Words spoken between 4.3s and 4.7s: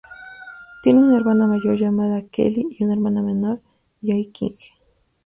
King.